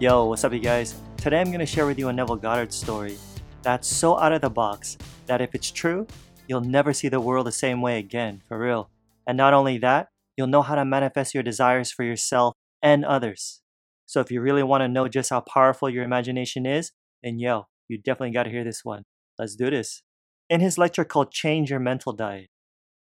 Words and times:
Yo, 0.00 0.24
what's 0.24 0.44
up, 0.44 0.52
you 0.54 0.60
guys? 0.60 0.94
Today 1.18 1.42
I'm 1.42 1.48
going 1.48 1.60
to 1.60 1.66
share 1.66 1.84
with 1.84 1.98
you 1.98 2.08
a 2.08 2.12
Neville 2.14 2.36
Goddard 2.36 2.72
story 2.72 3.18
that's 3.60 3.86
so 3.86 4.18
out 4.18 4.32
of 4.32 4.40
the 4.40 4.48
box 4.48 4.96
that 5.26 5.42
if 5.42 5.54
it's 5.54 5.70
true, 5.70 6.06
you'll 6.48 6.62
never 6.62 6.94
see 6.94 7.08
the 7.08 7.20
world 7.20 7.46
the 7.46 7.52
same 7.52 7.82
way 7.82 7.98
again, 7.98 8.42
for 8.48 8.58
real. 8.58 8.88
And 9.26 9.36
not 9.36 9.52
only 9.52 9.76
that, 9.76 10.08
you'll 10.38 10.46
know 10.46 10.62
how 10.62 10.74
to 10.74 10.86
manifest 10.86 11.34
your 11.34 11.42
desires 11.42 11.92
for 11.92 12.02
yourself 12.02 12.54
and 12.80 13.04
others. 13.04 13.60
So 14.06 14.20
if 14.20 14.30
you 14.30 14.40
really 14.40 14.62
want 14.62 14.80
to 14.80 14.88
know 14.88 15.06
just 15.06 15.28
how 15.28 15.40
powerful 15.40 15.90
your 15.90 16.02
imagination 16.02 16.64
is, 16.64 16.92
then 17.22 17.38
yo, 17.38 17.66
you 17.86 17.98
definitely 17.98 18.32
got 18.32 18.44
to 18.44 18.50
hear 18.50 18.64
this 18.64 18.82
one. 18.82 19.02
Let's 19.38 19.54
do 19.54 19.68
this. 19.68 20.00
In 20.48 20.62
his 20.62 20.78
lecture 20.78 21.04
called 21.04 21.30
Change 21.30 21.68
Your 21.68 21.78
Mental 21.78 22.14
Diet, 22.14 22.48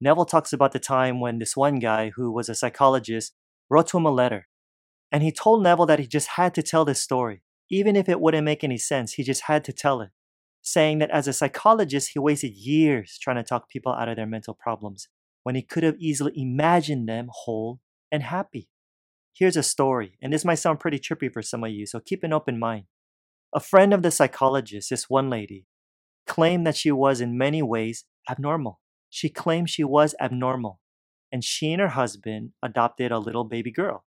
Neville 0.00 0.24
talks 0.24 0.52
about 0.52 0.72
the 0.72 0.80
time 0.80 1.20
when 1.20 1.38
this 1.38 1.56
one 1.56 1.78
guy 1.78 2.10
who 2.16 2.32
was 2.32 2.48
a 2.48 2.56
psychologist 2.56 3.34
wrote 3.70 3.86
to 3.86 3.98
him 3.98 4.04
a 4.04 4.10
letter 4.10 4.48
and 5.10 5.22
he 5.22 5.32
told 5.32 5.62
Neville 5.62 5.86
that 5.86 5.98
he 5.98 6.06
just 6.06 6.28
had 6.28 6.54
to 6.54 6.62
tell 6.62 6.84
this 6.84 7.02
story. 7.02 7.42
Even 7.70 7.96
if 7.96 8.08
it 8.08 8.20
wouldn't 8.20 8.44
make 8.44 8.64
any 8.64 8.78
sense, 8.78 9.14
he 9.14 9.22
just 9.22 9.42
had 9.42 9.64
to 9.64 9.72
tell 9.72 10.00
it. 10.00 10.10
Saying 10.62 10.98
that 10.98 11.10
as 11.10 11.28
a 11.28 11.32
psychologist, 11.32 12.10
he 12.12 12.18
wasted 12.18 12.54
years 12.54 13.18
trying 13.20 13.36
to 13.36 13.42
talk 13.42 13.68
people 13.68 13.92
out 13.92 14.08
of 14.08 14.16
their 14.16 14.26
mental 14.26 14.54
problems 14.54 15.08
when 15.42 15.54
he 15.54 15.62
could 15.62 15.82
have 15.82 15.96
easily 15.98 16.32
imagined 16.36 17.08
them 17.08 17.28
whole 17.30 17.80
and 18.10 18.22
happy. 18.22 18.68
Here's 19.32 19.56
a 19.56 19.62
story, 19.62 20.18
and 20.20 20.32
this 20.32 20.44
might 20.44 20.56
sound 20.56 20.80
pretty 20.80 20.98
trippy 20.98 21.32
for 21.32 21.42
some 21.42 21.62
of 21.62 21.70
you, 21.70 21.86
so 21.86 22.00
keep 22.00 22.24
an 22.24 22.32
open 22.32 22.58
mind. 22.58 22.84
A 23.54 23.60
friend 23.60 23.94
of 23.94 24.02
the 24.02 24.10
psychologist, 24.10 24.90
this 24.90 25.08
one 25.08 25.30
lady, 25.30 25.66
claimed 26.26 26.66
that 26.66 26.76
she 26.76 26.90
was 26.90 27.20
in 27.20 27.38
many 27.38 27.62
ways 27.62 28.04
abnormal. 28.28 28.80
She 29.08 29.30
claimed 29.30 29.70
she 29.70 29.84
was 29.84 30.14
abnormal, 30.20 30.80
and 31.32 31.42
she 31.42 31.72
and 31.72 31.80
her 31.80 31.88
husband 31.88 32.50
adopted 32.62 33.10
a 33.10 33.18
little 33.18 33.44
baby 33.44 33.70
girl. 33.70 34.04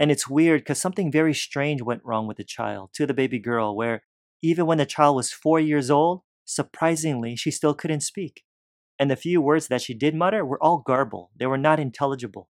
And 0.00 0.10
it's 0.10 0.26
weird 0.26 0.62
because 0.62 0.80
something 0.80 1.12
very 1.12 1.34
strange 1.34 1.82
went 1.82 2.00
wrong 2.04 2.26
with 2.26 2.38
the 2.38 2.44
child, 2.44 2.90
to 2.94 3.06
the 3.06 3.12
baby 3.12 3.38
girl, 3.38 3.76
where 3.76 4.02
even 4.42 4.64
when 4.64 4.78
the 4.78 4.86
child 4.86 5.14
was 5.14 5.30
four 5.30 5.60
years 5.60 5.90
old, 5.90 6.22
surprisingly, 6.46 7.36
she 7.36 7.50
still 7.50 7.74
couldn't 7.74 8.00
speak. 8.00 8.42
And 8.98 9.10
the 9.10 9.16
few 9.16 9.42
words 9.42 9.68
that 9.68 9.82
she 9.82 9.92
did 9.92 10.14
mutter 10.14 10.42
were 10.42 10.62
all 10.62 10.78
garbled, 10.78 11.28
they 11.38 11.46
were 11.46 11.58
not 11.58 11.78
intelligible. 11.78 12.48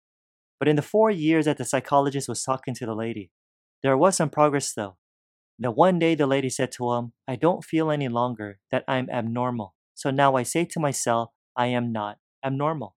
But 0.58 0.69
in 0.69 0.77
the 0.77 0.81
four 0.81 1.11
years 1.11 1.44
that 1.44 1.58
the 1.58 1.66
psychologist 1.66 2.30
was 2.30 2.44
talking 2.44 2.73
to 2.75 2.85
the 2.85 2.95
lady, 2.95 3.30
there 3.81 3.97
was 3.97 4.16
some 4.16 4.30
progress 4.30 4.72
though. 4.73 4.95
Now, 5.59 5.72
one 5.72 6.00
day 6.00 6.16
the 6.16 6.25
lady 6.25 6.50
said 6.50 6.72
to 6.73 6.94
him, 6.94 7.11
I 7.28 7.35
don't 7.35 7.66
feel 7.66 7.91
any 7.91 8.07
longer 8.07 8.59
that 8.72 8.85
I'm 8.88 9.09
abnormal. 9.09 9.75
So 9.94 10.09
now 10.09 10.35
I 10.38 10.44
say 10.44 10.63
to 10.63 10.80
myself, 10.80 11.31
I 11.57 11.67
am 11.67 11.91
not 11.91 12.19
abnormal. 12.44 12.95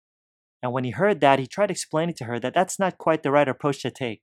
And 0.62 0.74
when 0.74 0.84
he 0.84 0.92
heard 0.92 1.22
that, 1.22 1.40
he 1.40 1.48
tried 1.48 1.72
explaining 1.72 2.16
to 2.16 2.26
her 2.26 2.40
that 2.40 2.54
that's 2.54 2.78
not 2.78 2.98
quite 2.98 3.24
the 3.24 3.32
right 3.32 3.48
approach 3.48 3.82
to 3.82 3.92
take. 3.92 4.22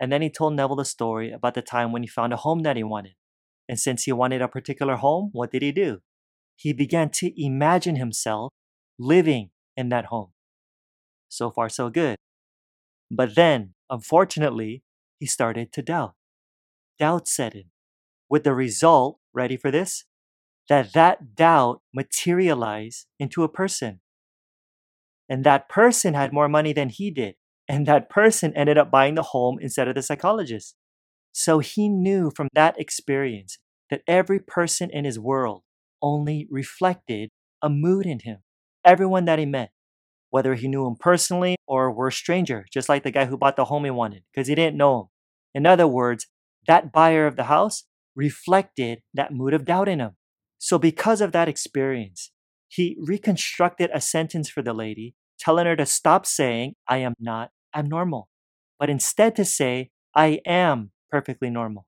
And 0.00 0.12
then 0.12 0.22
he 0.22 0.30
told 0.30 0.54
Neville 0.54 0.76
the 0.76 0.84
story 0.84 1.32
about 1.32 1.54
the 1.54 1.62
time 1.62 1.92
when 1.92 2.02
he 2.02 2.08
found 2.08 2.32
a 2.32 2.36
home 2.36 2.60
that 2.60 2.76
he 2.76 2.84
wanted. 2.84 3.14
And 3.68 3.78
since 3.78 4.04
he 4.04 4.12
wanted 4.12 4.40
a 4.40 4.48
particular 4.48 4.96
home, 4.96 5.30
what 5.32 5.50
did 5.50 5.62
he 5.62 5.72
do? 5.72 5.98
He 6.56 6.72
began 6.72 7.10
to 7.14 7.32
imagine 7.36 7.96
himself 7.96 8.52
living 8.98 9.50
in 9.76 9.90
that 9.90 10.06
home. 10.06 10.32
So 11.28 11.50
far, 11.50 11.68
so 11.68 11.90
good. 11.90 12.16
But 13.10 13.34
then, 13.34 13.74
unfortunately, 13.90 14.82
he 15.18 15.26
started 15.26 15.72
to 15.72 15.82
doubt. 15.82 16.14
Doubt 16.98 17.28
set 17.28 17.54
in. 17.54 17.64
With 18.28 18.44
the 18.44 18.54
result, 18.54 19.18
ready 19.32 19.56
for 19.56 19.70
this? 19.70 20.04
That 20.68 20.92
that 20.92 21.34
doubt 21.34 21.80
materialized 21.94 23.06
into 23.18 23.42
a 23.42 23.48
person. 23.48 24.00
And 25.28 25.44
that 25.44 25.68
person 25.68 26.14
had 26.14 26.32
more 26.32 26.48
money 26.48 26.72
than 26.72 26.88
he 26.88 27.10
did. 27.10 27.36
And 27.68 27.86
that 27.86 28.08
person 28.08 28.56
ended 28.56 28.78
up 28.78 28.90
buying 28.90 29.14
the 29.14 29.22
home 29.22 29.58
instead 29.60 29.88
of 29.88 29.94
the 29.94 30.02
psychologist. 30.02 30.74
So 31.32 31.58
he 31.58 31.88
knew 31.88 32.32
from 32.34 32.48
that 32.54 32.80
experience 32.80 33.58
that 33.90 34.02
every 34.06 34.40
person 34.40 34.90
in 34.90 35.04
his 35.04 35.18
world 35.18 35.62
only 36.00 36.46
reflected 36.50 37.30
a 37.62 37.68
mood 37.68 38.06
in 38.06 38.20
him. 38.20 38.38
Everyone 38.84 39.24
that 39.26 39.38
he 39.38 39.46
met, 39.46 39.70
whether 40.30 40.54
he 40.54 40.68
knew 40.68 40.86
him 40.86 40.96
personally 40.98 41.56
or 41.66 41.92
were 41.92 42.08
a 42.08 42.12
stranger, 42.12 42.66
just 42.72 42.88
like 42.88 43.02
the 43.02 43.10
guy 43.10 43.26
who 43.26 43.36
bought 43.36 43.56
the 43.56 43.66
home 43.66 43.84
he 43.84 43.90
wanted, 43.90 44.22
because 44.32 44.48
he 44.48 44.54
didn't 44.54 44.76
know 44.76 45.00
him. 45.00 45.06
In 45.54 45.66
other 45.66 45.86
words, 45.86 46.26
that 46.66 46.92
buyer 46.92 47.26
of 47.26 47.36
the 47.36 47.44
house 47.44 47.84
reflected 48.14 49.00
that 49.14 49.32
mood 49.32 49.54
of 49.54 49.64
doubt 49.64 49.88
in 49.88 50.00
him. 50.00 50.16
So, 50.58 50.78
because 50.78 51.20
of 51.20 51.32
that 51.32 51.48
experience, 51.48 52.32
he 52.68 52.96
reconstructed 53.00 53.90
a 53.92 54.00
sentence 54.00 54.50
for 54.50 54.62
the 54.62 54.74
lady, 54.74 55.14
telling 55.38 55.66
her 55.66 55.76
to 55.76 55.86
stop 55.86 56.26
saying, 56.26 56.74
I 56.88 56.98
am 56.98 57.14
not 57.18 57.50
abnormal, 57.74 58.28
but 58.78 58.90
instead 58.90 59.36
to 59.36 59.44
say, 59.44 59.90
I 60.14 60.40
am 60.46 60.90
perfectly 61.10 61.50
normal. 61.50 61.86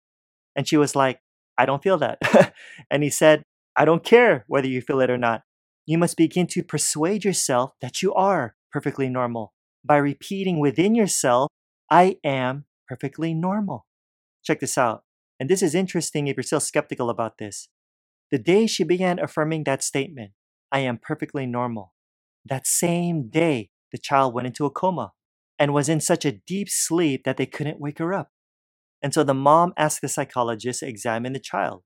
And 0.57 0.69
she 0.69 0.77
was 0.77 0.95
like, 0.97 1.21
I 1.59 1.67
don't 1.67 1.83
feel 1.83 1.99
that. 1.99 2.55
and 2.91 3.03
he 3.03 3.11
said, 3.11 3.43
I 3.77 3.85
don't 3.85 4.05
care 4.05 4.45
whether 4.49 4.67
you 4.67 4.81
feel 4.81 5.01
it 5.01 5.11
or 5.11 5.19
not. 5.19 5.43
You 5.87 5.99
must 5.99 6.17
begin 6.17 6.47
to 6.49 6.63
persuade 6.63 7.25
yourself 7.25 7.73
that 7.81 8.03
you 8.03 8.15
are 8.15 8.55
perfectly 8.73 9.09
normal 9.09 9.53
by 9.85 9.97
repeating 9.97 10.59
within 10.59 10.95
yourself, 10.95 11.49
I 11.91 12.17
am 12.25 12.67
perfectly 12.89 13.35
normal. 13.35 13.87
Check 14.45 14.61
this 14.61 14.79
out. 14.79 15.05
And 15.39 15.49
this 15.49 15.63
is 15.63 15.75
interesting 15.75 16.27
if 16.27 16.37
you're 16.37 16.45
still 16.45 16.61
skeptical 16.61 17.11
about 17.11 17.39
this. 17.39 17.69
The 18.31 18.39
day 18.39 18.67
she 18.67 18.85
began 18.85 19.19
affirming 19.19 19.65
that 19.65 19.83
statement, 19.83 20.33
I 20.71 20.81
am 20.81 20.99
perfectly 20.99 21.47
normal, 21.47 21.95
that 22.45 22.67
same 22.67 23.29
day 23.29 23.71
the 23.91 23.99
child 23.99 24.35
went 24.35 24.47
into 24.47 24.67
a 24.67 24.71
coma 24.71 25.13
and 25.61 25.75
was 25.75 25.91
in 25.91 26.01
such 26.01 26.25
a 26.25 26.33
deep 26.33 26.71
sleep 26.71 27.23
that 27.25 27.37
they 27.37 27.45
couldn't 27.45 27.79
wake 27.79 27.99
her 27.99 28.15
up. 28.15 28.31
And 29.03 29.13
so 29.13 29.23
the 29.23 29.35
mom 29.35 29.75
asked 29.77 30.01
the 30.01 30.09
psychologist 30.09 30.81
to 30.81 30.89
examine 30.89 31.35
the 31.35 31.39
child. 31.39 31.83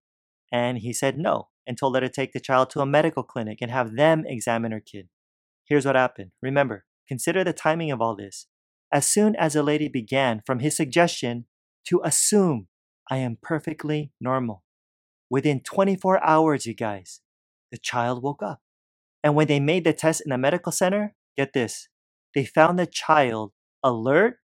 And 0.52 0.78
he 0.78 0.92
said 0.92 1.18
no 1.18 1.48
and 1.66 1.76
told 1.76 1.96
her 1.96 2.00
to 2.00 2.08
take 2.08 2.32
the 2.32 2.40
child 2.40 2.70
to 2.70 2.80
a 2.80 2.86
medical 2.86 3.24
clinic 3.24 3.58
and 3.60 3.72
have 3.72 3.96
them 3.96 4.22
examine 4.26 4.70
her 4.70 4.80
kid. 4.80 5.08
Here's 5.68 5.84
what 5.84 5.96
happened. 5.96 6.30
Remember, 6.40 6.84
consider 7.08 7.42
the 7.42 7.52
timing 7.52 7.90
of 7.90 8.00
all 8.00 8.14
this. 8.14 8.46
As 8.92 9.08
soon 9.08 9.34
as 9.34 9.54
the 9.54 9.62
lady 9.62 9.88
began, 9.88 10.40
from 10.46 10.60
his 10.60 10.76
suggestion, 10.76 11.46
to 11.88 12.00
assume 12.04 12.68
I 13.10 13.16
am 13.16 13.38
perfectly 13.42 14.12
normal, 14.20 14.62
within 15.28 15.60
24 15.60 16.24
hours, 16.24 16.64
you 16.64 16.74
guys, 16.74 17.20
the 17.72 17.78
child 17.78 18.22
woke 18.22 18.42
up. 18.42 18.60
And 19.24 19.34
when 19.34 19.48
they 19.48 19.58
made 19.58 19.82
the 19.82 19.92
test 19.92 20.22
in 20.24 20.30
the 20.30 20.38
medical 20.38 20.70
center, 20.70 21.16
get 21.36 21.54
this, 21.54 21.88
they 22.34 22.44
found 22.44 22.78
the 22.78 22.86
child 22.86 23.52
alert 23.84 24.38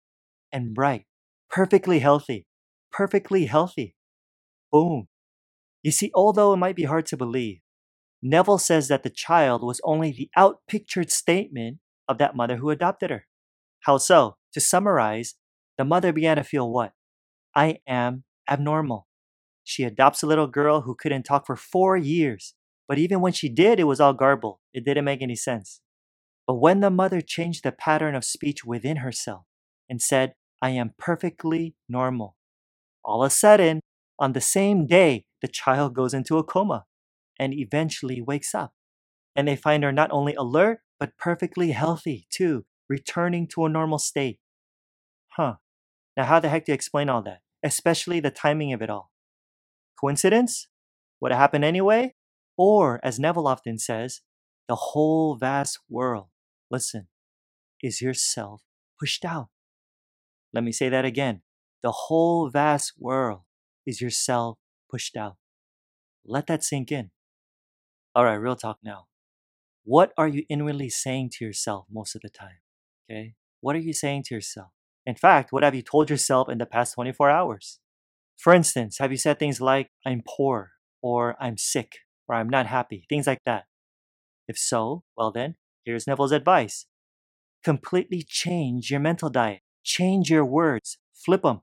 and 0.53 0.75
bright, 0.75 1.07
perfectly 1.49 2.01
healthy, 2.01 2.47
perfectly 2.93 3.47
healthy. 3.47 3.95
Boom. 4.71 5.09
You 5.83 5.93
see, 5.93 6.11
although 6.15 6.53
it 6.53 6.59
might 6.59 6.77
be 6.77 6.85
hard 6.85 7.07
to 7.07 7.17
believe, 7.17 7.61
Neville 8.21 8.59
says 8.59 8.89
that 8.89 9.05
the 9.05 9.11
child 9.11 9.63
was 9.63 9.81
only 9.85 10.11
the 10.11 10.29
outpictured 10.37 11.11
statement 11.11 11.79
of 12.09 12.19
that 12.19 12.35
mother 12.35 12.57
who 12.57 12.71
adopted 12.71 13.11
her. 13.11 13.27
How 13.81 13.97
so? 13.99 14.37
To 14.55 14.61
summarize, 14.61 15.35
the 15.77 15.85
mother 15.85 16.13
began 16.13 16.37
to 16.37 16.43
feel 16.45 16.71
what? 16.71 16.93
I 17.55 17.79
am 17.87 18.25
abnormal. 18.51 19.07
She 19.63 19.85
adopts 19.85 20.23
a 20.23 20.27
little 20.27 20.47
girl 20.49 20.81
who 20.81 20.97
couldn't 20.97 21.23
talk 21.25 21.47
for 21.47 21.55
four 21.55 21.97
years, 21.97 22.55
but 22.89 22.99
even 22.99 23.21
when 23.21 23.33
she 23.33 23.49
did, 23.49 23.79
it 23.79 23.85
was 23.85 24.01
all 24.01 24.15
garbled. 24.15 24.59
It 24.73 24.85
didn't 24.85 25.05
make 25.05 25.23
any 25.23 25.37
sense. 25.37 25.81
But 26.49 26.55
when 26.55 26.81
the 26.81 26.91
mother 26.91 27.21
changed 27.21 27.63
the 27.63 27.73
pattern 27.73 28.15
of 28.15 28.25
speech 28.25 28.65
within 28.65 28.97
herself 28.97 29.45
and 29.87 30.01
said, 30.01 30.33
I 30.63 30.71
am 30.71 30.95
perfectly 30.99 31.75
normal, 31.91 32.37
all 33.05 33.23
of 33.23 33.27
a 33.27 33.31
sudden, 33.31 33.81
on 34.19 34.33
the 34.33 34.41
same 34.41 34.87
day, 34.87 35.27
the 35.43 35.47
child 35.47 35.95
goes 35.95 36.15
into 36.15 36.39
a 36.39 36.43
coma 36.43 36.87
and 37.39 37.53
eventually 37.53 38.23
wakes 38.23 38.55
up. 38.55 38.73
And 39.37 39.47
they 39.47 39.57
find 39.57 39.85
her 39.85 39.93
not 39.93 40.11
only 40.11 40.35
alert, 40.35 40.81
but 40.99 41.19
perfectly 41.19 41.73
healthy 41.73 42.27
too, 42.31 42.65
returning 42.89 43.47
to 43.49 43.67
a 43.67 43.69
normal 43.69 43.99
state. 43.99 44.41
Huh. 45.29 45.57
Now, 46.17 46.25
how 46.25 46.41
the 46.41 46.49
heck 46.49 46.65
do 46.65 46.73
you 46.73 46.75
explain 46.75 47.11
all 47.11 47.21
that? 47.23 47.43
Especially 47.63 48.21
the 48.21 48.31
timing 48.31 48.73
of 48.73 48.81
it 48.81 48.89
all. 48.89 49.11
Coincidence? 50.01 50.69
Would 51.21 51.31
it 51.31 51.37
happen 51.37 51.63
anyway? 51.63 52.15
Or, 52.57 53.01
as 53.05 53.21
Neville 53.21 53.47
often 53.47 53.79
says, 53.79 54.23
the 54.67 54.77
whole 54.77 55.37
vast 55.37 55.79
world 55.91 56.29
Listen, 56.71 57.09
is 57.83 58.03
yourself 58.03 58.63
pushed 59.01 59.25
out? 59.25 59.49
Let 60.53 60.65
me 60.65 60.73
say 60.73 60.89
that 60.89 61.05
again. 61.05 61.43
The 61.83 61.93
whole 61.93 62.51
vast 62.51 62.95
world 62.99 63.43
is 63.87 64.01
yourself 64.01 64.59
pushed 64.91 65.17
out. 65.17 65.37
Let 66.25 66.47
that 66.49 66.65
sink 66.65 66.93
in. 66.93 67.11
All 68.15 68.25
right, 68.25 68.35
real 68.35 68.57
talk 68.57 68.79
now. 68.83 69.07
What 69.85 70.13
are 70.19 70.29
you 70.29 70.45
inwardly 70.51 70.91
saying 70.91 71.31
to 71.35 71.45
yourself 71.45 71.87
most 71.91 72.15
of 72.15 72.21
the 72.21 72.29
time? 72.29 72.59
Okay? 73.11 73.35
What 73.61 73.77
are 73.77 73.81
you 73.81 73.93
saying 73.93 74.25
to 74.25 74.35
yourself? 74.35 74.69
In 75.07 75.15
fact, 75.15 75.53
what 75.53 75.63
have 75.63 75.75
you 75.75 75.83
told 75.83 76.11
yourself 76.11 76.51
in 76.51 76.59
the 76.59 76.67
past 76.67 76.95
24 76.95 77.31
hours? 77.31 77.79
For 78.37 78.53
instance, 78.53 78.99
have 78.99 79.11
you 79.11 79.17
said 79.17 79.39
things 79.39 79.61
like, 79.61 79.89
I'm 80.05 80.23
poor, 80.27 80.73
or 81.03 81.37
I'm 81.41 81.57
sick, 81.57 81.93
or 82.29 82.37
I'm 82.37 82.49
not 82.49 82.67
happy, 82.67 83.07
things 83.09 83.27
like 83.27 83.41
that? 83.47 83.65
If 84.47 84.59
so, 84.59 85.05
well 85.17 85.33
then, 85.33 85.57
Here's 85.85 86.07
Neville's 86.07 86.33
advice 86.33 86.87
completely 87.65 88.23
change 88.23 88.91
your 88.91 89.01
mental 89.01 89.29
diet, 89.29 89.61
change 89.83 90.31
your 90.31 90.45
words, 90.45 90.99
flip 91.15 91.43
them. 91.43 91.61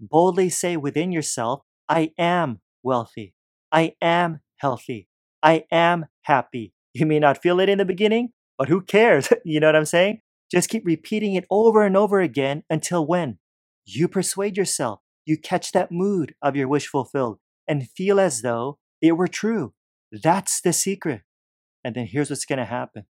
Boldly 0.00 0.48
say 0.50 0.76
within 0.76 1.10
yourself, 1.12 1.62
I 1.88 2.12
am 2.18 2.60
wealthy. 2.82 3.34
I 3.72 3.94
am 4.00 4.40
healthy. 4.56 5.08
I 5.42 5.64
am 5.70 6.06
happy. 6.22 6.72
You 6.94 7.06
may 7.06 7.18
not 7.18 7.42
feel 7.42 7.60
it 7.60 7.68
in 7.68 7.78
the 7.78 7.84
beginning, 7.84 8.30
but 8.56 8.68
who 8.68 8.80
cares? 8.82 9.28
you 9.44 9.60
know 9.60 9.68
what 9.68 9.76
I'm 9.76 9.84
saying? 9.84 10.20
Just 10.50 10.70
keep 10.70 10.84
repeating 10.86 11.34
it 11.34 11.44
over 11.50 11.84
and 11.84 11.96
over 11.96 12.20
again 12.20 12.62
until 12.70 13.06
when? 13.06 13.38
You 13.84 14.08
persuade 14.08 14.56
yourself, 14.56 15.00
you 15.24 15.36
catch 15.38 15.72
that 15.72 15.92
mood 15.92 16.34
of 16.42 16.56
your 16.56 16.68
wish 16.68 16.86
fulfilled 16.86 17.38
and 17.66 17.88
feel 17.90 18.20
as 18.20 18.42
though 18.42 18.78
it 19.02 19.12
were 19.16 19.28
true. 19.28 19.74
That's 20.12 20.60
the 20.60 20.72
secret. 20.72 21.22
And 21.84 21.94
then 21.94 22.06
here's 22.06 22.30
what's 22.30 22.44
going 22.44 22.58
to 22.58 22.64
happen. 22.64 23.04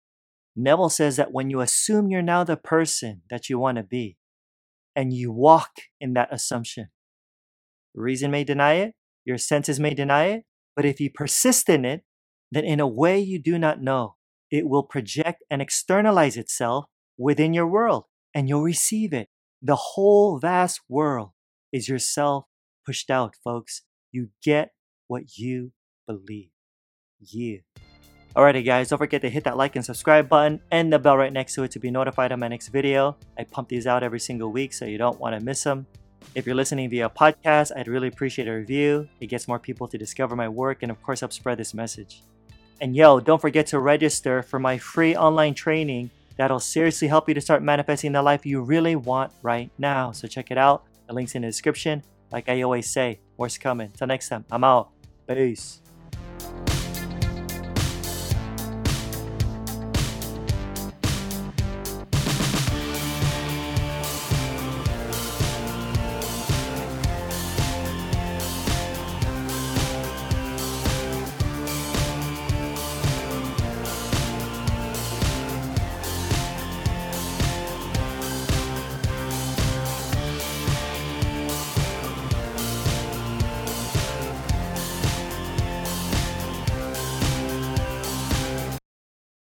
Neville 0.56 0.90
says 0.90 1.16
that 1.16 1.32
when 1.32 1.50
you 1.50 1.60
assume 1.60 2.08
you're 2.08 2.22
now 2.22 2.44
the 2.44 2.56
person 2.56 3.22
that 3.30 3.48
you 3.48 3.58
want 3.58 3.76
to 3.78 3.82
be, 3.82 4.16
and 4.96 5.12
you 5.12 5.32
walk 5.32 5.72
in 6.00 6.14
that 6.14 6.32
assumption, 6.32 6.88
reason 7.94 8.30
may 8.30 8.44
deny 8.44 8.74
it, 8.74 8.94
your 9.24 9.38
senses 9.38 9.80
may 9.80 9.94
deny 9.94 10.26
it, 10.26 10.44
but 10.76 10.84
if 10.84 11.00
you 11.00 11.10
persist 11.10 11.68
in 11.68 11.84
it, 11.84 12.02
then 12.52 12.64
in 12.64 12.78
a 12.78 12.86
way 12.86 13.18
you 13.18 13.40
do 13.40 13.58
not 13.58 13.82
know, 13.82 14.14
it 14.50 14.68
will 14.68 14.82
project 14.84 15.42
and 15.50 15.60
externalize 15.60 16.36
itself 16.36 16.84
within 17.18 17.52
your 17.54 17.66
world 17.66 18.04
and 18.34 18.48
you'll 18.48 18.62
receive 18.62 19.12
it. 19.12 19.28
The 19.62 19.76
whole 19.76 20.38
vast 20.38 20.80
world 20.88 21.30
is 21.72 21.88
yourself 21.88 22.44
pushed 22.84 23.10
out, 23.10 23.34
folks. 23.42 23.82
You 24.12 24.28
get 24.44 24.70
what 25.08 25.36
you 25.36 25.72
believe. 26.06 26.50
Yeah. 27.18 27.58
Alrighty 28.36 28.64
guys, 28.64 28.88
don't 28.88 28.98
forget 28.98 29.22
to 29.22 29.30
hit 29.30 29.44
that 29.44 29.56
like 29.56 29.76
and 29.76 29.84
subscribe 29.84 30.28
button 30.28 30.60
and 30.72 30.92
the 30.92 30.98
bell 30.98 31.16
right 31.16 31.32
next 31.32 31.54
to 31.54 31.62
it 31.62 31.70
to 31.70 31.78
be 31.78 31.88
notified 31.88 32.32
of 32.32 32.40
my 32.40 32.48
next 32.48 32.66
video. 32.66 33.16
I 33.38 33.44
pump 33.44 33.68
these 33.68 33.86
out 33.86 34.02
every 34.02 34.18
single 34.18 34.50
week 34.50 34.72
so 34.72 34.86
you 34.86 34.98
don't 34.98 35.20
want 35.20 35.38
to 35.38 35.44
miss 35.44 35.62
them. 35.62 35.86
If 36.34 36.44
you're 36.44 36.56
listening 36.56 36.90
via 36.90 37.08
podcast, 37.08 37.70
I'd 37.76 37.86
really 37.86 38.08
appreciate 38.08 38.48
a 38.48 38.52
review. 38.52 39.08
It 39.20 39.28
gets 39.28 39.46
more 39.46 39.60
people 39.60 39.86
to 39.86 39.96
discover 39.96 40.34
my 40.34 40.48
work 40.48 40.82
and 40.82 40.90
of 40.90 41.00
course 41.00 41.20
help 41.20 41.32
spread 41.32 41.58
this 41.58 41.74
message. 41.74 42.22
And 42.80 42.96
yo, 42.96 43.20
don't 43.20 43.40
forget 43.40 43.68
to 43.68 43.78
register 43.78 44.42
for 44.42 44.58
my 44.58 44.78
free 44.78 45.14
online 45.14 45.54
training 45.54 46.10
that'll 46.36 46.58
seriously 46.58 47.06
help 47.06 47.28
you 47.28 47.34
to 47.34 47.40
start 47.40 47.62
manifesting 47.62 48.10
the 48.10 48.22
life 48.22 48.44
you 48.44 48.62
really 48.62 48.96
want 48.96 49.32
right 49.42 49.70
now. 49.78 50.10
So 50.10 50.26
check 50.26 50.50
it 50.50 50.58
out. 50.58 50.82
The 51.06 51.14
link's 51.14 51.36
in 51.36 51.42
the 51.42 51.48
description. 51.48 52.02
Like 52.32 52.48
I 52.48 52.62
always 52.62 52.90
say, 52.90 53.20
more's 53.38 53.58
coming. 53.58 53.90
Till 53.90 54.08
next 54.08 54.28
time, 54.28 54.44
I'm 54.50 54.64
out. 54.64 54.90
Peace. 55.28 55.83